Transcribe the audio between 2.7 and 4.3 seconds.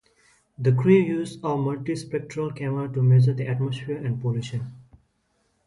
to measure the atmosphere and